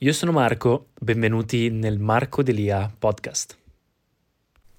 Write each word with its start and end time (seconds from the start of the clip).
Io 0.00 0.12
sono 0.12 0.30
Marco, 0.30 0.90
benvenuti 1.00 1.70
nel 1.70 1.98
Marco 1.98 2.44
Delia 2.44 2.88
podcast. 2.96 3.56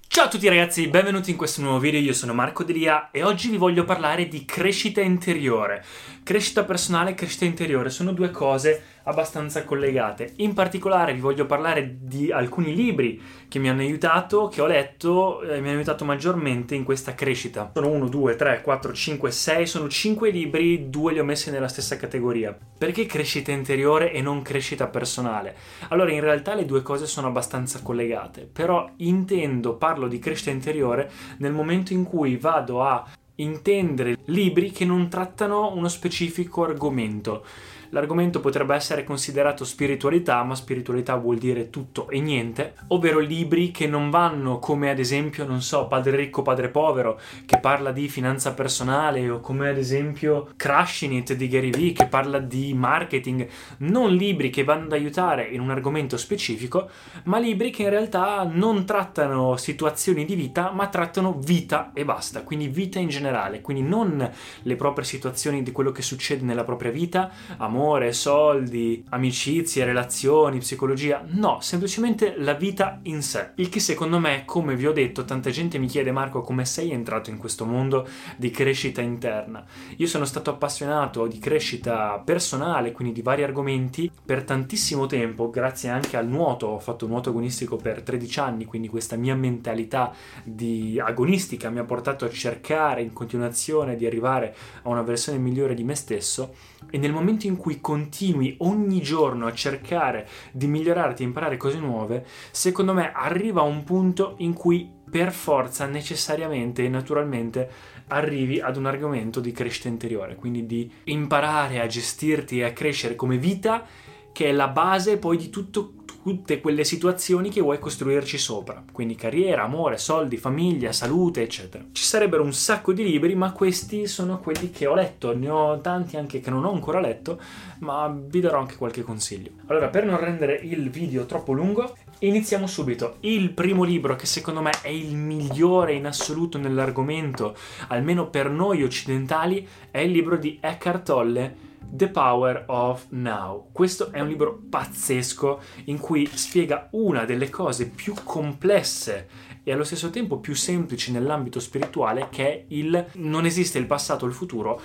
Ciao 0.08 0.24
a 0.24 0.28
tutti 0.28 0.48
ragazzi, 0.48 0.88
benvenuti 0.88 1.30
in 1.30 1.36
questo 1.36 1.60
nuovo 1.60 1.78
video, 1.78 2.00
io 2.00 2.14
sono 2.14 2.32
Marco 2.32 2.64
Delia 2.64 3.10
e 3.10 3.22
oggi 3.22 3.50
vi 3.50 3.58
voglio 3.58 3.84
parlare 3.84 4.28
di 4.28 4.46
crescita 4.46 5.02
interiore. 5.02 5.84
Crescita 6.22 6.64
personale 6.64 7.10
e 7.10 7.14
crescita 7.14 7.44
interiore 7.44 7.90
sono 7.90 8.14
due 8.14 8.30
cose 8.30 8.82
abbastanza 9.04 9.64
collegate. 9.64 10.32
In 10.36 10.54
particolare 10.54 11.14
vi 11.14 11.20
voglio 11.20 11.46
parlare 11.46 11.96
di 12.00 12.30
alcuni 12.30 12.74
libri 12.74 13.20
che 13.48 13.58
mi 13.58 13.68
hanno 13.68 13.80
aiutato, 13.80 14.48
che 14.48 14.60
ho 14.60 14.66
letto 14.66 15.42
e 15.42 15.60
mi 15.60 15.68
hanno 15.68 15.76
aiutato 15.76 16.04
maggiormente 16.04 16.74
in 16.74 16.84
questa 16.84 17.14
crescita. 17.14 17.70
Sono 17.74 17.88
1, 17.88 18.08
2, 18.08 18.36
3, 18.36 18.60
4, 18.62 18.92
5, 18.92 19.30
6, 19.30 19.66
sono 19.66 19.88
5 19.88 20.30
libri, 20.30 20.90
due 20.90 21.12
li 21.12 21.18
ho 21.18 21.24
messi 21.24 21.50
nella 21.50 21.68
stessa 21.68 21.96
categoria. 21.96 22.56
Perché 22.78 23.06
crescita 23.06 23.52
interiore 23.52 24.12
e 24.12 24.20
non 24.20 24.42
crescita 24.42 24.86
personale? 24.86 25.56
Allora 25.88 26.12
in 26.12 26.20
realtà 26.20 26.54
le 26.54 26.64
due 26.64 26.82
cose 26.82 27.06
sono 27.06 27.28
abbastanza 27.28 27.80
collegate, 27.82 28.48
però 28.50 28.88
intendo, 28.98 29.76
parlo 29.76 30.08
di 30.08 30.18
crescita 30.18 30.50
interiore 30.50 31.10
nel 31.38 31.52
momento 31.52 31.92
in 31.92 32.04
cui 32.04 32.36
vado 32.36 32.82
a 32.82 33.06
intendere 33.36 34.18
libri 34.26 34.70
che 34.70 34.84
non 34.84 35.08
trattano 35.08 35.72
uno 35.74 35.88
specifico 35.88 36.64
argomento. 36.64 37.44
L'argomento 37.92 38.38
potrebbe 38.38 38.76
essere 38.76 39.02
considerato 39.02 39.64
spiritualità, 39.64 40.42
ma 40.44 40.54
spiritualità 40.54 41.16
vuol 41.16 41.38
dire 41.38 41.70
tutto 41.70 42.08
e 42.08 42.20
niente, 42.20 42.74
ovvero 42.88 43.18
libri 43.18 43.72
che 43.72 43.88
non 43.88 44.10
vanno 44.10 44.60
come 44.60 44.90
ad 44.90 45.00
esempio, 45.00 45.44
non 45.44 45.60
so, 45.60 45.88
Padre 45.88 46.16
ricco, 46.16 46.42
Padre 46.42 46.68
povero, 46.68 47.20
che 47.46 47.58
parla 47.58 47.90
di 47.90 48.08
finanza 48.08 48.54
personale, 48.54 49.28
o 49.28 49.40
come 49.40 49.70
ad 49.70 49.76
esempio 49.76 50.50
Crushing 50.56 51.14
It 51.14 51.34
di 51.34 51.48
Gary 51.48 51.70
Vee, 51.70 51.92
che 51.92 52.06
parla 52.06 52.38
di 52.38 52.72
marketing, 52.74 53.48
non 53.78 54.12
libri 54.14 54.50
che 54.50 54.62
vanno 54.62 54.84
ad 54.84 54.92
aiutare 54.92 55.48
in 55.48 55.60
un 55.60 55.70
argomento 55.70 56.16
specifico, 56.16 56.88
ma 57.24 57.40
libri 57.40 57.70
che 57.70 57.82
in 57.82 57.90
realtà 57.90 58.48
non 58.48 58.84
trattano 58.84 59.56
situazioni 59.56 60.24
di 60.24 60.36
vita, 60.36 60.70
ma 60.70 60.86
trattano 60.86 61.40
vita 61.40 61.90
e 61.92 62.04
basta, 62.04 62.42
quindi 62.44 62.68
vita 62.68 63.00
in 63.00 63.08
generale, 63.08 63.60
quindi 63.60 63.82
non 63.82 64.30
le 64.62 64.76
proprie 64.76 65.04
situazioni 65.04 65.64
di 65.64 65.72
quello 65.72 65.90
che 65.90 66.02
succede 66.02 66.44
nella 66.44 66.62
propria 66.62 66.92
vita, 66.92 67.32
amore, 67.56 67.78
amore, 67.80 68.12
soldi, 68.12 69.02
amicizie, 69.08 69.86
relazioni, 69.86 70.58
psicologia, 70.58 71.24
no, 71.26 71.60
semplicemente 71.62 72.34
la 72.36 72.52
vita 72.52 73.00
in 73.04 73.22
sé. 73.22 73.52
Il 73.54 73.70
che 73.70 73.80
secondo 73.80 74.18
me, 74.18 74.42
come 74.44 74.76
vi 74.76 74.86
ho 74.86 74.92
detto, 74.92 75.24
tanta 75.24 75.48
gente 75.48 75.78
mi 75.78 75.86
chiede 75.86 76.12
Marco 76.12 76.42
come 76.42 76.66
sei 76.66 76.90
entrato 76.90 77.30
in 77.30 77.38
questo 77.38 77.64
mondo 77.64 78.06
di 78.36 78.50
crescita 78.50 79.00
interna. 79.00 79.64
Io 79.96 80.06
sono 80.06 80.26
stato 80.26 80.50
appassionato 80.50 81.26
di 81.26 81.38
crescita 81.38 82.20
personale, 82.22 82.92
quindi 82.92 83.14
di 83.14 83.22
vari 83.22 83.44
argomenti, 83.44 84.10
per 84.26 84.44
tantissimo 84.44 85.06
tempo, 85.06 85.48
grazie 85.48 85.88
anche 85.88 86.18
al 86.18 86.28
nuoto, 86.28 86.66
ho 86.66 86.78
fatto 86.78 87.06
nuoto 87.06 87.30
agonistico 87.30 87.76
per 87.76 88.02
13 88.02 88.40
anni, 88.40 88.64
quindi 88.66 88.88
questa 88.88 89.16
mia 89.16 89.34
mentalità 89.34 90.12
di 90.44 91.00
agonistica 91.02 91.70
mi 91.70 91.78
ha 91.78 91.84
portato 91.84 92.26
a 92.26 92.30
cercare 92.30 93.00
in 93.00 93.14
continuazione 93.14 93.96
di 93.96 94.04
arrivare 94.04 94.54
a 94.82 94.90
una 94.90 95.02
versione 95.02 95.38
migliore 95.38 95.72
di 95.72 95.82
me 95.82 95.94
stesso 95.94 96.54
e 96.90 96.98
nel 96.98 97.12
momento 97.12 97.46
in 97.46 97.56
cui 97.56 97.69
continui 97.78 98.56
ogni 98.60 99.02
giorno 99.02 99.46
a 99.46 99.52
cercare 99.52 100.26
di 100.50 100.66
migliorarti 100.66 101.22
e 101.22 101.26
imparare 101.26 101.58
cose 101.58 101.78
nuove, 101.78 102.24
secondo 102.50 102.94
me 102.94 103.12
arriva 103.12 103.60
un 103.60 103.84
punto 103.84 104.36
in 104.38 104.54
cui 104.54 104.90
per 105.10 105.30
forza, 105.32 105.86
necessariamente 105.86 106.84
e 106.84 106.88
naturalmente 106.88 107.68
arrivi 108.08 108.60
ad 108.60 108.76
un 108.76 108.86
argomento 108.86 109.40
di 109.40 109.52
crescita 109.52 109.88
interiore, 109.88 110.36
quindi 110.36 110.66
di 110.66 110.90
imparare 111.04 111.80
a 111.80 111.86
gestirti 111.86 112.60
e 112.60 112.64
a 112.64 112.72
crescere 112.72 113.14
come 113.14 113.36
vita 113.36 113.86
che 114.32 114.46
è 114.46 114.52
la 114.52 114.68
base 114.68 115.18
poi 115.18 115.36
di 115.36 115.50
tutto 115.50 115.94
tutte 116.22 116.60
quelle 116.60 116.84
situazioni 116.84 117.48
che 117.48 117.60
vuoi 117.60 117.78
costruirci 117.78 118.38
sopra, 118.38 118.82
quindi 118.92 119.14
carriera, 119.14 119.64
amore, 119.64 119.98
soldi, 119.98 120.36
famiglia, 120.36 120.92
salute, 120.92 121.42
eccetera. 121.42 121.84
Ci 121.92 122.02
sarebbero 122.02 122.42
un 122.42 122.52
sacco 122.52 122.92
di 122.92 123.02
libri, 123.02 123.34
ma 123.34 123.52
questi 123.52 124.06
sono 124.06 124.38
quelli 124.38 124.70
che 124.70 124.86
ho 124.86 124.94
letto, 124.94 125.36
ne 125.36 125.48
ho 125.48 125.80
tanti 125.80 126.16
anche 126.16 126.40
che 126.40 126.50
non 126.50 126.64
ho 126.64 126.72
ancora 126.72 127.00
letto, 127.00 127.40
ma 127.80 128.14
vi 128.14 128.40
darò 128.40 128.58
anche 128.58 128.76
qualche 128.76 129.02
consiglio. 129.02 129.50
Allora, 129.66 129.88
per 129.88 130.04
non 130.04 130.20
rendere 130.20 130.60
il 130.62 130.90
video 130.90 131.24
troppo 131.24 131.52
lungo, 131.52 131.96
iniziamo 132.18 132.66
subito. 132.66 133.16
Il 133.20 133.50
primo 133.50 133.82
libro 133.82 134.14
che 134.16 134.26
secondo 134.26 134.60
me 134.60 134.72
è 134.82 134.88
il 134.88 135.16
migliore 135.16 135.94
in 135.94 136.06
assoluto 136.06 136.58
nell'argomento, 136.58 137.56
almeno 137.88 138.28
per 138.28 138.50
noi 138.50 138.82
occidentali, 138.82 139.66
è 139.90 139.98
il 140.00 140.10
libro 140.10 140.36
di 140.36 140.58
Eckhart 140.60 141.04
Tolle 141.04 141.68
The 141.92 142.08
Power 142.08 142.64
of 142.68 143.06
Now. 143.10 143.68
Questo 143.72 144.10
è 144.10 144.20
un 144.20 144.28
libro 144.28 144.62
pazzesco 144.68 145.60
in 145.86 145.98
cui 145.98 146.28
spiega 146.32 146.88
una 146.92 147.24
delle 147.24 147.50
cose 147.50 147.88
più 147.88 148.14
complesse 148.22 149.28
e 149.62 149.72
allo 149.72 149.84
stesso 149.84 150.10
tempo 150.10 150.38
più 150.38 150.54
semplici 150.54 151.12
nell'ambito 151.12 151.60
spirituale 151.60 152.28
che 152.30 152.46
è 152.46 152.64
il 152.68 153.06
non 153.14 153.44
esiste 153.44 153.78
il 153.78 153.86
passato 153.86 154.24
o 154.24 154.28
il 154.28 154.34
futuro, 154.34 154.80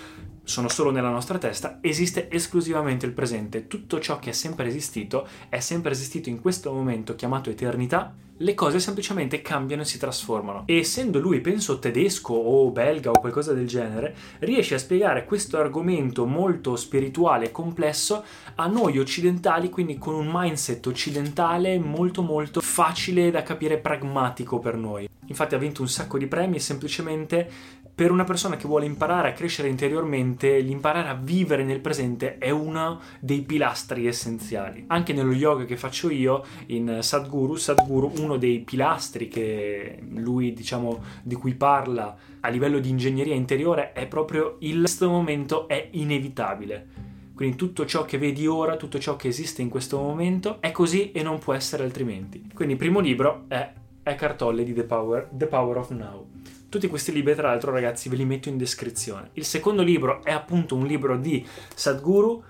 sono 0.45 0.69
solo 0.69 0.91
nella 0.91 1.09
nostra 1.09 1.37
testa, 1.37 1.79
esiste 1.81 2.29
esclusivamente 2.31 3.05
il 3.05 3.11
presente. 3.11 3.67
Tutto 3.67 3.99
ciò 3.99 4.19
che 4.19 4.29
è 4.29 4.33
sempre 4.33 4.67
esistito 4.67 5.27
è 5.49 5.59
sempre 5.59 5.91
esistito 5.91 6.29
in 6.29 6.39
questo 6.39 6.71
momento 6.71 7.15
chiamato 7.15 7.49
eternità. 7.49 8.13
Le 8.37 8.53
cose 8.53 8.79
semplicemente 8.79 9.41
cambiano 9.41 9.81
e 9.81 9.85
si 9.85 9.97
trasformano. 9.97 10.63
E 10.65 10.77
essendo 10.79 11.19
lui, 11.19 11.39
penso, 11.39 11.79
tedesco 11.79 12.33
o 12.33 12.69
belga 12.69 13.09
o 13.09 13.19
qualcosa 13.19 13.53
del 13.53 13.65
genere, 13.65 14.13
riesce 14.39 14.75
a 14.75 14.79
spiegare 14.79 15.25
questo 15.25 15.57
argomento 15.57 16.25
molto 16.25 16.75
spirituale 16.75 17.45
e 17.45 17.51
complesso 17.51 18.23
a 18.55 18.67
noi 18.67 18.99
occidentali, 18.99 19.69
quindi 19.69 19.97
con 19.97 20.13
un 20.13 20.29
mindset 20.29 20.85
occidentale 20.85 21.79
molto 21.79 22.21
molto 22.21 22.61
facile 22.61 23.31
da 23.31 23.41
capire, 23.41 23.77
pragmatico 23.77 24.59
per 24.59 24.75
noi. 24.75 25.07
Infatti 25.27 25.55
ha 25.55 25.59
vinto 25.59 25.81
un 25.81 25.87
sacco 25.87 26.17
di 26.17 26.27
premi 26.27 26.59
semplicemente 26.59 27.49
per 27.95 28.11
una 28.11 28.25
persona 28.25 28.57
che 28.57 28.67
vuole 28.67 28.85
imparare 28.85 29.29
a 29.29 29.31
crescere 29.31 29.69
interiormente, 29.69 30.59
l'imparare 30.59 31.07
a 31.07 31.13
vivere 31.13 31.63
nel 31.63 31.79
presente 31.79 32.37
è 32.37 32.49
uno 32.49 32.99
dei 33.21 33.41
pilastri 33.41 34.05
essenziali. 34.05 34.83
Anche 34.87 35.13
nello 35.13 35.31
yoga 35.31 35.63
che 35.63 35.77
faccio 35.77 36.09
io, 36.09 36.43
in 36.67 36.97
Sadhguru, 36.99 37.55
Sadhguru, 37.55 38.11
uno 38.17 38.35
dei 38.35 38.59
pilastri 38.59 39.29
che 39.29 39.99
lui, 40.09 40.51
diciamo, 40.51 41.01
di 41.23 41.35
cui 41.35 41.53
parla 41.53 42.17
a 42.41 42.49
livello 42.49 42.79
di 42.79 42.89
ingegneria 42.89 43.33
interiore 43.33 43.93
è 43.93 44.07
proprio 44.07 44.57
il 44.59 44.81
questo 44.81 45.09
momento 45.09 45.67
è 45.67 45.89
inevitabile. 45.91 46.87
Quindi 47.33 47.57
tutto 47.57 47.85
ciò 47.85 48.05
che 48.05 48.17
vedi 48.17 48.47
ora, 48.47 48.77
tutto 48.77 48.97
ciò 48.97 49.15
che 49.15 49.27
esiste 49.27 49.61
in 49.61 49.69
questo 49.69 49.97
momento 49.97 50.61
è 50.61 50.71
così 50.71 51.11
e 51.11 51.21
non 51.21 51.39
può 51.39 51.53
essere 51.53 51.83
altrimenti. 51.83 52.49
Quindi 52.53 52.75
il 52.75 52.79
primo 52.79 52.99
libro 52.99 53.45
è 53.49 53.73
Eckhart 54.07 54.37
Tolle 54.37 54.63
di 54.63 54.73
The 54.73 54.83
Power, 54.83 55.27
The 55.31 55.47
Power 55.47 55.77
of 55.77 55.89
Now. 55.89 56.27
Tutti 56.69 56.87
questi 56.87 57.11
libri, 57.11 57.33
tra 57.33 57.49
l'altro, 57.49 57.71
ragazzi, 57.71 58.07
ve 58.07 58.17
li 58.17 58.25
metto 58.25 58.49
in 58.49 58.57
descrizione. 58.57 59.31
Il 59.33 59.45
secondo 59.45 59.81
libro 59.81 60.23
è 60.23 60.31
appunto 60.31 60.75
un 60.75 60.85
libro 60.85 61.17
di 61.17 61.43
Sadhguru, 61.73 62.43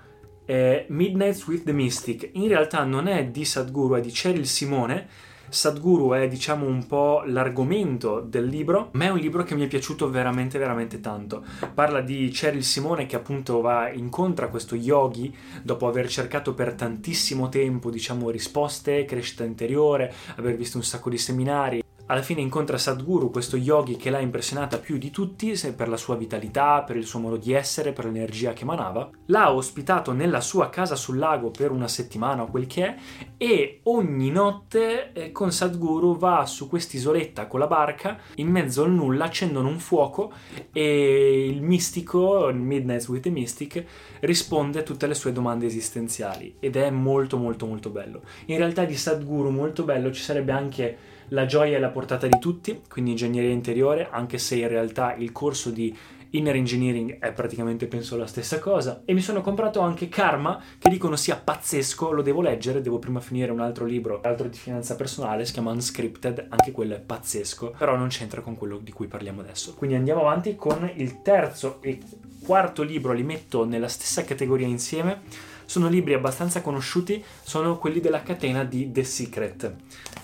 eh, 0.44 0.84
Midnights 0.88 1.46
with 1.46 1.64
the 1.64 1.72
Mystic. 1.72 2.28
In 2.32 2.48
realtà 2.48 2.84
non 2.84 3.06
è 3.06 3.24
di 3.24 3.46
Sadhguru, 3.46 3.94
è 3.94 4.00
di 4.00 4.10
Cheryl 4.10 4.44
Simone. 4.44 5.08
Sadhguru 5.48 6.12
è, 6.12 6.28
diciamo, 6.28 6.66
un 6.66 6.86
po' 6.86 7.22
l'argomento 7.24 8.20
del 8.20 8.46
libro, 8.46 8.90
ma 8.92 9.04
è 9.06 9.10
un 9.10 9.18
libro 9.18 9.42
che 9.42 9.54
mi 9.54 9.64
è 9.64 9.68
piaciuto 9.68 10.10
veramente, 10.10 10.58
veramente 10.58 11.00
tanto. 11.00 11.44
Parla 11.72 12.00
di 12.00 12.28
Cheryl 12.28 12.62
Simone 12.62 13.06
che 13.06 13.16
appunto 13.16 13.60
va 13.60 13.90
incontra 13.90 14.48
questo 14.48 14.74
yogi 14.74 15.34
dopo 15.62 15.86
aver 15.86 16.08
cercato 16.08 16.54
per 16.54 16.74
tantissimo 16.74 17.48
tempo, 17.48 17.90
diciamo, 17.90 18.30
risposte, 18.30 19.04
crescita 19.04 19.44
interiore, 19.44 20.12
aver 20.36 20.56
visto 20.56 20.76
un 20.76 20.84
sacco 20.84 21.10
di 21.10 21.18
seminari 21.18 21.84
alla 22.06 22.22
fine 22.22 22.40
incontra 22.40 22.78
Sadhguru, 22.78 23.30
questo 23.30 23.56
yogi 23.56 23.96
che 23.96 24.10
l'ha 24.10 24.20
impressionata 24.20 24.78
più 24.78 24.96
di 24.96 25.10
tutti 25.10 25.54
per 25.74 25.88
la 25.88 25.96
sua 25.96 26.16
vitalità, 26.16 26.82
per 26.82 26.96
il 26.96 27.06
suo 27.06 27.18
modo 27.18 27.36
di 27.36 27.52
essere, 27.52 27.92
per 27.92 28.04
l'energia 28.04 28.52
che 28.52 28.62
emanava. 28.62 29.10
L'ha 29.26 29.52
ospitato 29.52 30.12
nella 30.12 30.40
sua 30.40 30.68
casa 30.68 30.94
sul 30.94 31.18
lago 31.18 31.50
per 31.50 31.72
una 31.72 31.88
settimana 31.88 32.42
o 32.42 32.46
quel 32.46 32.66
che 32.66 32.86
è 32.86 32.96
e 33.36 33.80
ogni 33.84 34.30
notte 34.30 35.12
eh, 35.12 35.32
con 35.32 35.50
Sadhguru 35.50 36.16
va 36.16 36.46
su 36.46 36.68
quest'isoletta 36.68 37.46
con 37.46 37.58
la 37.58 37.66
barca 37.66 38.18
in 38.36 38.48
mezzo 38.48 38.84
al 38.84 38.92
nulla, 38.92 39.24
accendono 39.24 39.68
un 39.68 39.78
fuoco 39.78 40.32
e 40.72 41.48
il 41.48 41.62
mistico, 41.62 42.50
Midnight 42.52 43.08
with 43.08 43.22
the 43.22 43.30
Mystic, 43.30 43.84
risponde 44.20 44.80
a 44.80 44.82
tutte 44.82 45.06
le 45.06 45.14
sue 45.14 45.32
domande 45.32 45.66
esistenziali 45.66 46.54
ed 46.60 46.76
è 46.76 46.88
molto 46.90 47.36
molto 47.36 47.66
molto 47.66 47.90
bello. 47.90 48.22
In 48.46 48.58
realtà 48.58 48.84
di 48.84 48.94
Sadhguru 48.94 49.50
molto 49.50 49.82
bello 49.82 50.12
ci 50.12 50.22
sarebbe 50.22 50.52
anche 50.52 51.14
la 51.28 51.46
gioia 51.46 51.74
è 51.74 51.76
alla 51.76 51.88
portata 51.88 52.26
di 52.26 52.38
tutti, 52.38 52.82
quindi 52.88 53.12
ingegneria 53.12 53.50
interiore, 53.50 54.08
anche 54.10 54.38
se 54.38 54.56
in 54.56 54.68
realtà 54.68 55.14
il 55.14 55.32
corso 55.32 55.70
di 55.70 55.94
Inner 56.30 56.56
Engineering 56.56 57.18
è 57.18 57.32
praticamente 57.32 57.86
penso 57.86 58.16
la 58.16 58.26
stessa 58.26 58.58
cosa. 58.58 59.02
E 59.04 59.14
mi 59.14 59.20
sono 59.20 59.40
comprato 59.40 59.80
anche 59.80 60.08
Karma, 60.08 60.60
che 60.78 60.88
dicono 60.88 61.16
sia 61.16 61.36
pazzesco, 61.36 62.10
lo 62.10 62.22
devo 62.22 62.42
leggere, 62.42 62.80
devo 62.80 62.98
prima 62.98 63.20
finire 63.20 63.52
un 63.52 63.60
altro 63.60 63.84
libro, 63.84 64.20
altro 64.22 64.48
di 64.48 64.56
finanza 64.56 64.96
personale, 64.96 65.44
si 65.44 65.52
chiama 65.52 65.70
Unscripted, 65.70 66.46
anche 66.48 66.72
quello 66.72 66.94
è 66.94 67.00
pazzesco, 67.00 67.74
però 67.78 67.96
non 67.96 68.08
c'entra 68.08 68.40
con 68.40 68.56
quello 68.56 68.78
di 68.78 68.92
cui 68.92 69.06
parliamo 69.06 69.40
adesso. 69.40 69.74
Quindi 69.74 69.96
andiamo 69.96 70.22
avanti 70.22 70.56
con 70.56 70.90
il 70.94 71.22
terzo 71.22 71.78
e 71.80 72.00
quarto 72.44 72.82
libro, 72.82 73.12
li 73.12 73.24
metto 73.24 73.64
nella 73.64 73.88
stessa 73.88 74.22
categoria 74.24 74.66
insieme 74.66 75.54
sono 75.66 75.88
libri 75.88 76.14
abbastanza 76.14 76.62
conosciuti, 76.62 77.22
sono 77.42 77.76
quelli 77.76 78.00
della 78.00 78.22
catena 78.22 78.64
di 78.64 78.90
The 78.90 79.04
Secret. 79.04 79.74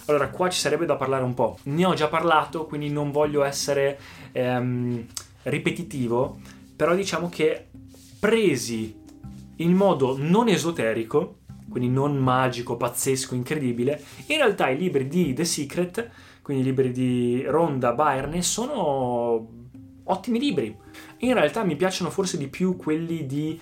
Allora, 0.06 0.30
qua 0.30 0.48
ci 0.48 0.58
sarebbe 0.58 0.86
da 0.86 0.96
parlare 0.96 1.24
un 1.24 1.34
po'. 1.34 1.58
Ne 1.64 1.84
ho 1.84 1.94
già 1.94 2.08
parlato, 2.08 2.64
quindi 2.64 2.88
non 2.88 3.10
voglio 3.10 3.42
essere 3.44 3.98
ehm, 4.32 5.04
ripetitivo, 5.42 6.40
però 6.74 6.94
diciamo 6.94 7.28
che 7.28 7.68
presi 8.18 8.98
in 9.56 9.72
modo 9.74 10.16
non 10.18 10.48
esoterico, 10.48 11.38
quindi 11.68 11.88
non 11.88 12.16
magico, 12.16 12.76
pazzesco, 12.76 13.34
incredibile, 13.34 14.02
in 14.26 14.36
realtà 14.36 14.68
i 14.68 14.78
libri 14.78 15.08
di 15.08 15.32
The 15.32 15.44
Secret, 15.44 16.10
quindi 16.42 16.62
i 16.62 16.66
libri 16.66 16.90
di 16.90 17.44
Ronda 17.46 17.92
Byrne, 17.92 18.42
sono 18.42 19.60
ottimi 20.04 20.38
libri. 20.38 20.76
In 21.18 21.34
realtà 21.34 21.64
mi 21.64 21.76
piacciono 21.76 22.10
forse 22.10 22.36
di 22.36 22.48
più 22.48 22.76
quelli 22.76 23.26
di 23.26 23.58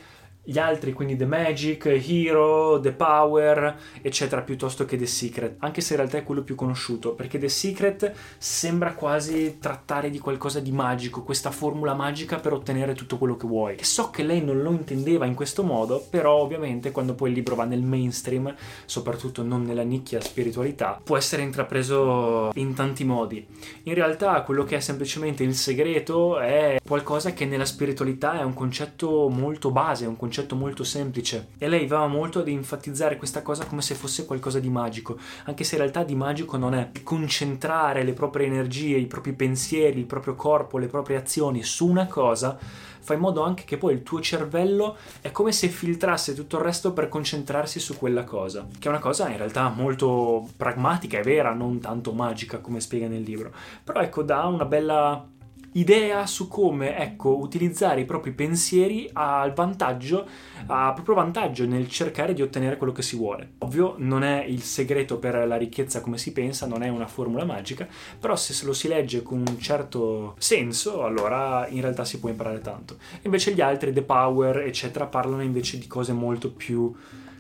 gli 0.51 0.59
altri, 0.59 0.93
quindi 0.93 1.17
The 1.17 1.27
Magic, 1.27 1.87
Hero, 1.87 2.81
The 2.81 2.91
Power, 2.91 3.77
eccetera, 4.03 4.43
piuttosto 4.43 4.85
che 4.85 4.97
The 4.97 5.07
Secret, 5.07 5.55
anche 5.59 5.81
se 5.81 5.93
in 5.93 6.01
realtà 6.01 6.19
è 6.19 6.25
quello 6.25 6.43
più 6.43 6.57
conosciuto, 6.57 7.13
perché 7.13 7.39
The 7.39 7.49
Secret 7.49 8.13
sembra 8.37 8.95
quasi 8.95 9.59
trattare 9.61 10.11
di 10.11 10.19
qualcosa 10.19 10.59
di 10.59 10.73
magico, 10.73 11.23
questa 11.23 11.53
formula 11.53 11.95
magica 11.95 12.41
per 12.41 12.53
ottenere 12.53 12.95
tutto 12.95 13.17
quello 13.17 13.37
che 13.37 13.47
vuoi. 13.47 13.77
E 13.77 13.85
so 13.85 14.11
che 14.11 14.25
lei 14.25 14.43
non 14.43 14.61
lo 14.61 14.73
intendeva 14.73 15.25
in 15.25 15.35
questo 15.35 15.63
modo, 15.63 16.05
però 16.11 16.39
ovviamente 16.39 16.91
quando 16.91 17.15
poi 17.15 17.29
il 17.29 17.37
libro 17.37 17.55
va 17.55 17.65
nel 17.65 17.83
mainstream, 17.83 18.53
soprattutto 18.87 19.45
non 19.45 19.63
nella 19.63 19.85
nicchia 19.85 20.21
spiritualità, 20.21 21.01
può 21.01 21.17
essere 21.17 21.43
intrapreso 21.43 22.51
in 22.55 22.75
tanti 22.75 23.05
modi. 23.05 23.47
In 23.85 23.95
realtà 23.95 24.43
quello 24.43 24.65
che 24.65 24.75
è 24.75 24.81
semplicemente 24.81 25.45
il 25.45 25.55
segreto 25.55 26.41
è 26.41 26.81
qualcosa 26.85 27.33
che 27.33 27.45
nella 27.45 27.65
spiritualità 27.65 28.41
è 28.41 28.43
un 28.43 28.55
concetto 28.55 29.29
molto 29.29 29.71
base, 29.71 30.07
un 30.07 30.17
concetto 30.17 30.39
concetto 30.41 30.57
molto 30.57 30.85
semplice 30.85 31.49
e 31.59 31.69
lei 31.69 31.87
va 31.87 32.07
molto 32.07 32.41
ad 32.41 32.49
enfatizzare 32.49 33.17
questa 33.17 33.43
cosa 33.43 33.67
come 33.67 33.83
se 33.83 33.95
fosse 33.95 34.25
qualcosa 34.25 34.59
di 34.59 34.71
magico, 34.71 35.19
anche 35.45 35.65
se 35.65 35.75
in 35.75 35.83
realtà 35.83 36.03
di 36.03 36.15
magico 36.15 36.57
non 36.57 36.75
è. 36.75 36.91
Concentrare 37.03 38.03
le 38.03 38.13
proprie 38.13 38.47
energie, 38.47 38.97
i 38.97 39.07
propri 39.07 39.33
pensieri, 39.33 39.99
il 39.99 40.07
proprio 40.07 40.35
corpo, 40.35 40.79
le 40.79 40.87
proprie 40.87 41.17
azioni 41.17 41.63
su 41.63 41.87
una 41.87 42.07
cosa 42.07 42.59
fa 43.03 43.15
in 43.15 43.21
modo 43.21 43.43
anche 43.43 43.65
che 43.65 43.79
poi 43.79 43.95
il 43.95 44.03
tuo 44.03 44.21
cervello 44.21 44.97
è 45.23 45.31
come 45.31 45.53
se 45.53 45.69
filtrasse 45.69 46.35
tutto 46.35 46.59
il 46.59 46.63
resto 46.63 46.93
per 46.93 47.09
concentrarsi 47.09 47.81
su 47.81 47.97
quella 47.97 48.25
cosa, 48.25 48.67
che 48.79 48.89
è 48.89 48.91
una 48.91 48.99
cosa 48.99 49.29
in 49.29 49.39
realtà 49.39 49.69
molto 49.69 50.47
pragmatica 50.57 51.19
e 51.19 51.23
vera, 51.23 51.53
non 51.53 51.81
tanto 51.81 52.13
magica 52.13 52.59
come 52.59 52.81
spiega 52.81 53.09
nel 53.09 53.23
libro, 53.23 53.53
però 53.83 54.01
ecco 54.01 54.23
dà 54.23 54.45
una 54.45 54.67
bella 54.67 55.27
idea 55.73 56.27
su 56.27 56.49
come 56.49 56.97
ecco, 56.99 57.39
utilizzare 57.39 58.01
i 58.01 58.05
propri 58.05 58.33
pensieri 58.33 59.09
al 59.13 59.53
vantaggio, 59.53 60.27
a 60.67 60.93
proprio 60.93 61.15
vantaggio 61.15 61.65
nel 61.67 61.89
cercare 61.89 62.35
di 62.35 62.43
ottenere 62.43 62.77
quello 62.77 62.93
che 62.93 63.03
si 63.03 63.17
vuole. 63.17 63.53
Ovvio, 63.59 63.95
non 63.99 64.25
è 64.25 64.45
il 64.45 64.63
segreto 64.63 65.19
per 65.19 65.47
la 65.47 65.57
ricchezza 65.57 66.01
come 66.01 66.19
si 66.19 66.33
pensa, 66.33 66.67
non 66.67 66.83
è 66.83 66.89
una 66.89 67.07
formula 67.07 67.45
magica, 67.45 67.87
però 68.19 68.35
se 68.37 68.65
lo 68.65 68.73
si 68.73 68.89
legge 68.89 69.23
con 69.23 69.39
un 69.39 69.59
certo 69.59 70.35
senso, 70.39 71.05
allora 71.05 71.67
in 71.69 71.81
realtà 71.81 72.05
si 72.05 72.19
può 72.19 72.29
imparare 72.29 72.61
tanto. 72.61 72.97
Invece 73.23 73.53
gli 73.53 73.61
altri, 73.61 73.93
The 73.93 74.03
Power, 74.03 74.59
eccetera, 74.59 75.07
parlano 75.07 75.43
invece 75.43 75.79
di 75.79 75.87
cose 75.87 76.13
molto 76.13 76.51
più 76.51 76.93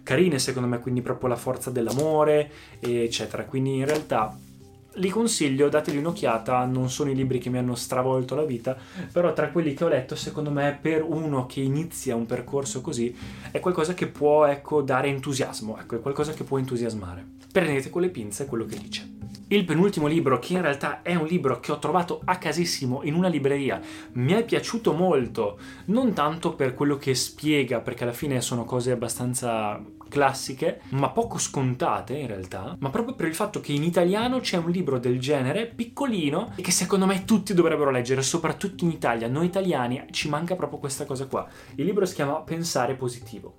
carine, 0.03 0.38
secondo 0.38 0.69
me, 0.69 0.79
quindi 0.79 1.03
proprio 1.03 1.29
la 1.29 1.37
forza 1.37 1.71
dell'amore, 1.71 2.50
eccetera. 2.79 3.44
Quindi 3.44 3.76
in 3.76 3.87
realtà 3.87 4.37
li 4.95 5.09
consiglio, 5.09 5.69
dategli 5.69 5.99
un'occhiata, 5.99 6.65
non 6.65 6.91
sono 6.91 7.11
i 7.11 7.15
libri 7.15 7.39
che 7.39 7.51
mi 7.51 7.59
hanno 7.59 7.75
stravolto 7.75 8.35
la 8.35 8.45
vita, 8.45 8.77
però 9.13 9.33
tra 9.33 9.51
quelli 9.51 9.75
che 9.75 9.85
ho 9.85 9.89
letto, 9.89 10.17
secondo 10.17 10.51
me, 10.51 10.77
per 10.81 11.03
uno 11.03 11.47
che 11.47 11.61
inizia 11.61 12.17
un 12.17 12.27
percorso 12.27 12.81
così, 12.81 13.15
è 13.51 13.61
qualcosa 13.61 13.95
che 13.95 14.09
può, 14.09 14.45
ecco, 14.47 14.83
dare 14.83 15.09
entusiasmo, 15.09 15.79
ecco, 15.79 15.97
è 15.97 16.01
qualcosa 16.01 16.33
che 16.33 16.45
può 16.45 16.59
entusiasmare. 16.59 17.25
Prendete 17.53 17.91
con 17.91 18.03
le 18.03 18.09
pinze 18.09 18.47
quello 18.47 18.65
che 18.65 18.79
dice. 18.79 19.19
Il 19.49 19.65
penultimo 19.65 20.07
libro, 20.07 20.39
che 20.39 20.53
in 20.53 20.63
realtà 20.63 21.03
è 21.03 21.17
un 21.17 21.27
libro 21.27 21.59
che 21.59 21.73
ho 21.73 21.79
trovato 21.81 22.21
a 22.25 22.39
casissimo 22.39 23.01
in 23.03 23.15
una 23.15 23.27
libreria, 23.27 23.81
mi 24.13 24.33
è 24.33 24.45
piaciuto 24.45 24.93
molto, 24.93 25.59
non 25.87 26.13
tanto 26.13 26.55
per 26.55 26.75
quello 26.75 26.97
che 26.97 27.17
spiega, 27.17 27.81
perché 27.81 28.05
alla 28.05 28.13
fine 28.13 28.41
sono 28.41 28.65
cose 28.65 28.93
abbastanza 28.93 29.83
classiche, 30.11 30.83
ma 30.91 31.09
poco 31.09 31.39
scontate 31.39 32.19
in 32.19 32.27
realtà, 32.27 32.77
ma 32.79 32.91
proprio 32.91 33.15
per 33.15 33.27
il 33.27 33.35
fatto 33.35 33.61
che 33.62 33.73
in 33.73 33.83
italiano 33.83 34.41
c'è 34.41 34.59
un 34.59 34.71
libro 34.71 34.99
del 34.99 35.19
genere, 35.19 35.65
piccolino, 35.65 36.53
e 36.57 36.61
che 36.61 36.71
secondo 36.71 37.07
me 37.07 37.25
tutti 37.25 37.55
dovrebbero 37.55 37.91
leggere, 37.91 38.21
soprattutto 38.21 38.85
in 38.85 38.91
Italia. 38.91 39.29
Noi 39.29 39.47
italiani 39.47 40.05
ci 40.11 40.29
manca 40.29 40.55
proprio 40.55 40.79
questa 40.79 41.07
cosa 41.07 41.27
qua. 41.27 41.49
Il 41.77 41.87
libro 41.87 42.05
si 42.05 42.15
chiama 42.15 42.43
Pensare 42.43 42.95
positivo. 42.95 43.55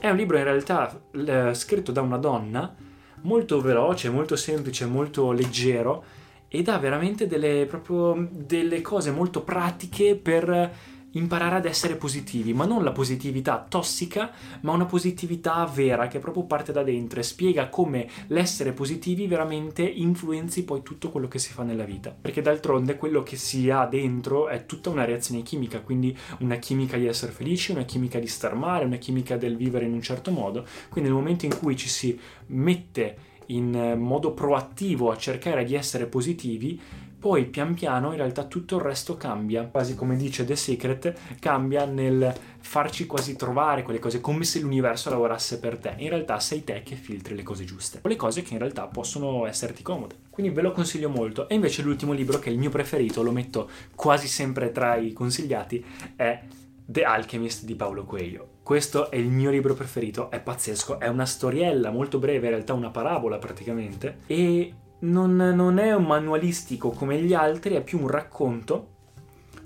È 0.00 0.08
un 0.08 0.16
libro 0.16 0.38
in 0.38 0.44
realtà 0.44 1.00
eh, 1.12 1.54
scritto 1.54 1.92
da 1.92 2.00
una 2.00 2.16
donna, 2.16 2.74
molto 3.22 3.60
veloce, 3.60 4.08
molto 4.08 4.34
semplice, 4.34 4.86
molto 4.86 5.30
leggero, 5.30 6.02
ed 6.48 6.68
ha 6.68 6.78
veramente 6.78 7.28
delle, 7.28 7.64
proprio, 7.66 8.28
delle 8.28 8.80
cose 8.80 9.12
molto 9.12 9.42
pratiche 9.42 10.16
per 10.16 10.72
imparare 11.12 11.56
ad 11.56 11.64
essere 11.64 11.96
positivi, 11.96 12.52
ma 12.52 12.64
non 12.64 12.84
la 12.84 12.92
positività 12.92 13.64
tossica, 13.68 14.30
ma 14.60 14.72
una 14.72 14.84
positività 14.84 15.64
vera 15.64 16.08
che 16.08 16.18
proprio 16.18 16.44
parte 16.44 16.72
da 16.72 16.82
dentro 16.82 17.20
e 17.20 17.22
spiega 17.22 17.68
come 17.68 18.08
l'essere 18.28 18.72
positivi 18.72 19.26
veramente 19.26 19.82
influenzi 19.82 20.64
poi 20.64 20.82
tutto 20.82 21.10
quello 21.10 21.28
che 21.28 21.38
si 21.38 21.52
fa 21.52 21.62
nella 21.62 21.84
vita. 21.84 22.14
Perché 22.18 22.42
d'altronde 22.42 22.96
quello 22.96 23.22
che 23.22 23.36
si 23.36 23.70
ha 23.70 23.86
dentro 23.86 24.48
è 24.48 24.66
tutta 24.66 24.90
una 24.90 25.04
reazione 25.04 25.42
chimica, 25.42 25.80
quindi 25.80 26.16
una 26.40 26.56
chimica 26.56 26.96
di 26.96 27.06
essere 27.06 27.32
felici, 27.32 27.72
una 27.72 27.84
chimica 27.84 28.18
di 28.18 28.26
star 28.26 28.54
male, 28.54 28.84
una 28.84 28.96
chimica 28.96 29.36
del 29.36 29.56
vivere 29.56 29.86
in 29.86 29.92
un 29.92 30.02
certo 30.02 30.30
modo. 30.30 30.64
Quindi 30.88 31.10
nel 31.10 31.18
momento 31.18 31.44
in 31.44 31.56
cui 31.56 31.76
ci 31.76 31.88
si 31.88 32.18
mette 32.46 33.28
in 33.46 33.96
modo 33.98 34.32
proattivo 34.32 35.10
a 35.10 35.16
cercare 35.16 35.64
di 35.64 35.74
essere 35.74 36.06
positivi, 36.06 36.80
poi 37.20 37.44
pian 37.44 37.74
piano 37.74 38.12
in 38.12 38.16
realtà 38.16 38.44
tutto 38.44 38.76
il 38.76 38.82
resto 38.82 39.18
cambia, 39.18 39.66
quasi 39.66 39.94
come 39.94 40.16
dice 40.16 40.46
The 40.46 40.56
Secret, 40.56 41.38
cambia 41.38 41.84
nel 41.84 42.32
farci 42.58 43.06
quasi 43.06 43.36
trovare 43.36 43.82
quelle 43.82 43.98
cose 43.98 44.22
come 44.22 44.44
se 44.44 44.60
l'universo 44.60 45.10
lavorasse 45.10 45.60
per 45.60 45.76
te. 45.76 45.94
In 45.98 46.08
realtà 46.08 46.40
sei 46.40 46.64
te 46.64 46.82
che 46.82 46.96
filtri 46.96 47.34
le 47.36 47.42
cose 47.42 47.64
giuste, 47.64 48.00
le 48.02 48.16
cose 48.16 48.40
che 48.40 48.54
in 48.54 48.58
realtà 48.58 48.86
possono 48.86 49.44
esserti 49.46 49.82
comode. 49.82 50.16
Quindi 50.30 50.50
ve 50.50 50.62
lo 50.62 50.72
consiglio 50.72 51.10
molto. 51.10 51.46
E 51.46 51.54
invece 51.54 51.82
l'ultimo 51.82 52.14
libro, 52.14 52.38
che 52.38 52.48
è 52.48 52.52
il 52.52 52.58
mio 52.58 52.70
preferito, 52.70 53.22
lo 53.22 53.32
metto 53.32 53.68
quasi 53.94 54.26
sempre 54.26 54.72
tra 54.72 54.96
i 54.96 55.12
consigliati, 55.12 55.84
è 56.16 56.42
The 56.86 57.04
Alchemist 57.04 57.64
di 57.64 57.74
Paolo 57.74 58.04
Coelho. 58.04 58.48
Questo 58.62 59.10
è 59.10 59.16
il 59.16 59.28
mio 59.28 59.50
libro 59.50 59.74
preferito, 59.74 60.30
è 60.30 60.40
pazzesco, 60.40 60.98
è 60.98 61.08
una 61.08 61.26
storiella 61.26 61.90
molto 61.90 62.18
breve, 62.18 62.46
in 62.46 62.52
realtà 62.52 62.72
una 62.72 62.90
parabola 62.90 63.36
praticamente, 63.38 64.20
e 64.26 64.72
non, 65.00 65.36
non 65.36 65.78
è 65.78 65.94
un 65.94 66.04
manualistico 66.04 66.90
come 66.90 67.20
gli 67.20 67.34
altri, 67.34 67.74
è 67.74 67.82
più 67.82 68.00
un 68.00 68.08
racconto 68.08 68.98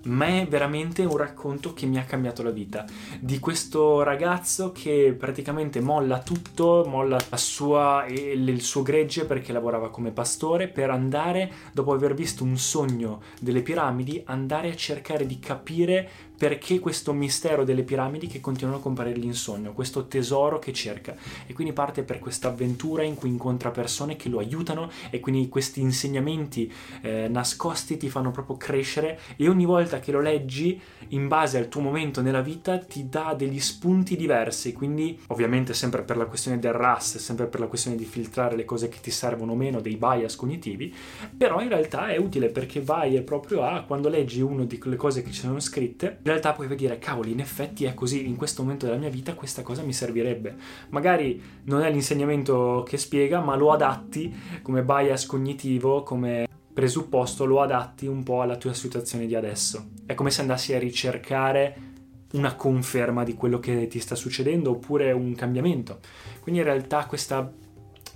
ma 0.04 0.26
è 0.26 0.46
veramente 0.46 1.04
un 1.04 1.16
racconto 1.16 1.72
che 1.72 1.86
mi 1.86 1.98
ha 1.98 2.04
cambiato 2.04 2.42
la 2.42 2.50
vita. 2.50 2.84
Di 3.20 3.38
questo 3.38 4.02
ragazzo 4.02 4.72
che 4.72 5.14
praticamente 5.18 5.80
molla 5.80 6.20
tutto, 6.20 6.84
molla 6.86 7.18
sua, 7.34 8.04
il 8.08 8.60
suo 8.60 8.82
gregge 8.82 9.24
perché 9.24 9.52
lavorava 9.52 9.90
come 9.90 10.10
pastore, 10.10 10.68
per 10.68 10.90
andare, 10.90 11.50
dopo 11.72 11.92
aver 11.92 12.14
visto 12.14 12.44
un 12.44 12.56
sogno 12.56 13.22
delle 13.40 13.62
piramidi, 13.62 14.22
andare 14.26 14.70
a 14.70 14.76
cercare 14.76 15.26
di 15.26 15.38
capire 15.38 16.10
perché 16.36 16.78
questo 16.78 17.12
mistero 17.12 17.64
delle 17.64 17.82
piramidi 17.82 18.26
che 18.26 18.40
continuano 18.40 18.78
a 18.78 18.82
comparirgli 18.82 19.24
in 19.24 19.72
questo 19.74 20.06
tesoro 20.06 20.58
che 20.58 20.72
cerca. 20.72 21.14
E 21.46 21.52
quindi 21.52 21.72
parte 21.72 22.02
per 22.02 22.18
questa 22.18 22.48
avventura 22.48 23.02
in 23.02 23.14
cui 23.14 23.28
incontra 23.28 23.70
persone 23.70 24.16
che 24.16 24.28
lo 24.28 24.38
aiutano 24.38 24.90
e 25.10 25.20
quindi 25.20 25.48
questi 25.48 25.80
insegnamenti 25.80 26.70
eh, 27.02 27.28
nascosti 27.28 27.96
ti 27.96 28.08
fanno 28.08 28.30
proprio 28.30 28.56
crescere 28.56 29.18
e 29.36 29.48
ogni 29.48 29.64
volta 29.64 30.00
che 30.00 30.12
lo 30.12 30.20
leggi 30.20 30.80
in 31.08 31.28
base 31.28 31.58
al 31.58 31.68
tuo 31.68 31.80
momento 31.80 32.20
nella 32.20 32.40
vita 32.40 32.78
ti 32.78 33.08
dà 33.08 33.34
degli 33.36 33.60
spunti 33.60 34.16
diversi, 34.16 34.72
quindi 34.72 35.18
ovviamente 35.28 35.74
sempre 35.74 36.02
per 36.02 36.16
la 36.16 36.26
questione 36.26 36.58
del 36.58 36.72
RAS, 36.72 37.18
sempre 37.18 37.46
per 37.46 37.60
la 37.60 37.66
questione 37.66 37.96
di 37.96 38.04
filtrare 38.04 38.56
le 38.56 38.64
cose 38.64 38.88
che 38.88 38.98
ti 39.00 39.10
servono 39.10 39.52
o 39.52 39.56
meno, 39.56 39.80
dei 39.80 39.96
bias 39.96 40.36
cognitivi, 40.36 40.94
però 41.36 41.60
in 41.60 41.68
realtà 41.68 42.08
è 42.08 42.16
utile 42.16 42.48
perché 42.48 42.80
vai 42.80 43.20
proprio 43.22 43.64
a 43.64 43.82
quando 43.82 44.08
leggi 44.08 44.40
una 44.40 44.64
di 44.64 44.78
quelle 44.78 44.96
cose 44.96 45.22
che 45.22 45.30
ci 45.30 45.40
sono 45.40 45.60
scritte, 45.60 46.18
in 46.24 46.30
realtà 46.30 46.54
puoi 46.54 46.74
dire 46.74 46.98
cavoli, 46.98 47.32
in 47.32 47.40
effetti 47.40 47.84
è 47.84 47.92
così, 47.92 48.26
in 48.26 48.36
questo 48.36 48.62
momento 48.62 48.86
della 48.86 48.96
mia 48.96 49.10
vita 49.10 49.34
questa 49.34 49.60
cosa 49.60 49.82
mi 49.82 49.92
servirebbe. 49.92 50.56
Magari 50.88 51.40
non 51.64 51.82
è 51.82 51.90
l'insegnamento 51.90 52.82
che 52.88 52.96
spiega, 52.96 53.40
ma 53.40 53.54
lo 53.56 53.72
adatti 53.72 54.34
come 54.62 54.82
bias 54.82 55.26
cognitivo, 55.26 56.02
come 56.02 56.46
presupposto, 56.72 57.44
lo 57.44 57.60
adatti 57.60 58.06
un 58.06 58.22
po' 58.22 58.40
alla 58.40 58.56
tua 58.56 58.72
situazione 58.72 59.26
di 59.26 59.34
adesso. 59.34 59.90
È 60.06 60.14
come 60.14 60.30
se 60.30 60.40
andassi 60.40 60.72
a 60.72 60.78
ricercare 60.78 61.92
una 62.32 62.54
conferma 62.54 63.22
di 63.22 63.34
quello 63.34 63.58
che 63.58 63.86
ti 63.86 64.00
sta 64.00 64.14
succedendo 64.14 64.70
oppure 64.70 65.12
un 65.12 65.34
cambiamento. 65.34 65.98
Quindi 66.40 66.62
in 66.62 66.66
realtà 66.66 67.04
questa, 67.04 67.52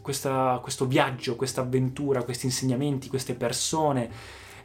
questa, 0.01 0.59
questo 0.63 0.87
viaggio, 0.87 1.37
questa 1.37 1.61
avventura, 1.61 2.23
questi 2.23 2.47
insegnamenti, 2.47 3.09
queste 3.09 3.35
persone 3.35 4.11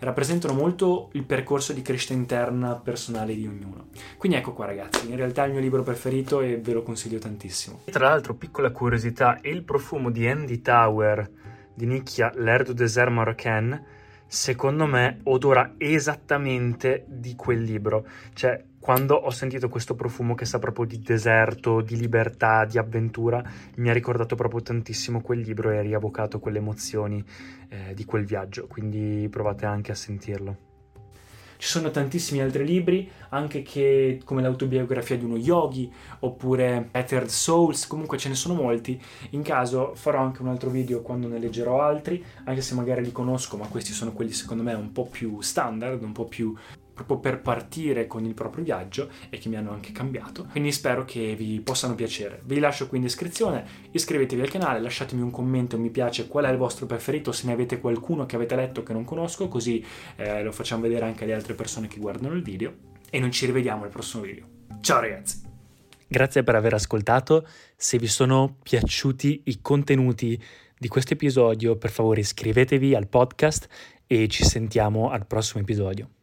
rappresentano 0.04 0.54
molto 0.54 1.10
il 1.14 1.24
percorso 1.24 1.74
di 1.74 1.82
crescita 1.82 2.14
interna 2.14 2.76
personale 2.76 3.36
di 3.36 3.48
ognuno. 3.48 3.88
Quindi 4.18 4.38
ecco 4.38 4.54
qua 4.54 4.66
ragazzi, 4.66 5.10
in 5.10 5.16
realtà 5.16 5.44
è 5.44 5.48
il 5.48 5.54
mio 5.54 5.62
libro 5.62 5.84
preferito 5.84 6.42
e 6.42 6.58
ve 6.58 6.74
lo 6.74 6.84
consiglio 6.84 7.20
tantissimo. 7.20 7.82
Tra 7.86 8.10
l'altro, 8.10 8.36
piccola 8.36 8.72
curiosità, 8.72 9.40
il 9.44 9.64
profumo 9.64 10.12
di 10.12 10.28
Andy 10.28 10.62
Tower 10.62 11.30
di 11.74 11.86
nicchia 11.86 12.32
L'air 12.36 12.64
du 12.64 12.74
désert 12.74 13.10
marocain, 13.10 13.84
secondo 14.28 14.86
me 14.86 15.20
odora 15.24 15.74
esattamente 15.78 17.06
di 17.08 17.36
quel 17.36 17.62
libro. 17.62 18.06
Cioè, 18.34 18.64
quando 18.84 19.16
ho 19.16 19.30
sentito 19.30 19.70
questo 19.70 19.96
profumo 19.96 20.36
che 20.36 20.44
sa 20.44 20.60
proprio 20.60 20.86
di 20.86 21.00
deserto, 21.00 21.80
di 21.80 21.96
libertà, 21.96 22.66
di 22.66 22.78
avventura, 22.78 23.42
mi 23.75 23.90
ha 23.90 23.94
ricordato 23.94 24.36
proprio 24.36 24.62
tantissimo 24.62 25.22
quel 25.22 25.40
libro 25.40 25.72
e 25.72 25.78
ha 25.78 25.82
riavocato 25.82 26.38
quelle 26.40 26.58
emozioni 26.58 27.24
eh, 27.70 27.94
di 27.94 28.04
quel 28.04 28.25
viaggio. 28.25 28.68
Quindi 28.68 29.30
provate 29.32 29.66
anche 29.66 29.94
a 29.94 29.96
sentirlo. 29.96 30.58
Ci 31.56 31.70
sono 31.70 31.92
tantissimi 31.92 32.42
altri 32.42 32.66
libri, 32.66 33.10
anche 33.30 33.62
che, 33.62 34.20
come 34.25 34.42
l'autobiografia 34.42 35.18
di 35.18 35.24
uno 35.24 35.38
yogi, 35.38 35.90
oppure 36.20 36.90
Ethered 36.92 37.30
Souls, 37.30 37.88
comunque 37.88 38.18
ce 38.18 38.28
ne 38.28 38.36
sono 38.36 38.54
molti. 38.54 39.02
In 39.30 39.44
caso 39.44 39.96
farò 39.96 40.20
anche 40.20 40.42
un 40.42 40.50
altro 40.50 40.70
video 40.70 41.02
quando 41.02 41.30
ne 41.30 41.40
leggerò 41.40 41.82
altri, 41.82 42.22
anche 42.44 42.62
se 42.62 42.75
magari 42.75 43.02
li 43.02 43.13
conosco, 43.13 43.56
ma 43.56 43.68
questi 43.68 43.94
sono 43.94 44.12
quelli 44.12 44.34
secondo 44.34 44.62
me 44.62 44.74
un 44.74 44.92
po' 44.92 45.06
più 45.06 45.40
standard, 45.40 46.04
un 46.04 46.12
po' 46.12 46.25
più 46.25 46.54
proprio 46.94 47.18
per 47.18 47.42
partire 47.42 48.08
con 48.08 48.26
il 48.26 48.34
proprio 48.34 48.64
viaggio 48.64 49.10
e 49.30 49.38
che 49.38 49.50
mi 49.50 49.56
hanno 49.56 49.72
anche 49.72 49.92
cambiato. 49.92 50.48
Quindi 50.52 50.72
spero 50.72 51.06
che 51.06 51.36
vi 51.36 51.60
possano 51.62 51.96
piacere. 51.96 52.42
Vi 52.46 52.60
lascio 52.60 52.88
qui 52.88 52.98
in 52.98 53.04
descrizione, 53.04 53.66
iscrivetevi 53.92 54.42
al 54.42 54.50
canale, 54.50 54.80
lasciatemi 54.80 55.22
un 55.22 55.32
commento, 55.32 55.78
mi 55.78 55.90
piace, 55.90 56.28
qual 56.28 56.46
è 56.46 56.52
il 56.52 56.58
vostro 56.58 56.86
preferito, 56.86 57.32
se 57.32 57.48
ne 57.48 57.54
avete 57.54 57.80
qualcuno 57.80 58.26
che 58.26 58.36
avete 58.36 58.56
letto 58.56 58.84
che 58.84 58.94
non 58.94 59.04
conosco, 59.04 59.48
così 59.48 59.84
eh, 60.16 60.44
lo 60.44 60.52
facciamo 60.52 60.84
vedere 60.84 61.06
anche 61.06 61.24
alle 61.24 61.34
altre 61.34 61.54
persone 61.54 61.88
che 61.88 62.00
guardano 62.00 62.36
il 62.36 62.44
video. 62.44 62.92
E 63.10 63.20
noi 63.20 63.32
ci 63.32 63.46
rivediamo 63.46 63.84
al 63.84 63.90
prossimo 63.90 64.24
video. 64.24 64.46
Ciao 64.82 65.00
ragazzi! 65.00 65.52
Grazie 66.08 66.44
per 66.44 66.56
aver 66.56 66.76
ascoltato, 66.76 67.48
se 67.76 67.98
vi 67.98 68.08
sono 68.08 68.58
piaciuti 68.62 69.44
i 69.46 69.62
contenuti 69.62 70.40
di 70.78 70.88
questo 70.88 71.14
episodio 71.14 71.76
per 71.78 71.90
favore 71.90 72.20
iscrivetevi 72.20 72.94
al 72.94 73.08
podcast 73.08 73.68
e 74.06 74.28
ci 74.28 74.44
sentiamo 74.44 75.10
al 75.10 75.26
prossimo 75.26 75.62
episodio. 75.62 76.23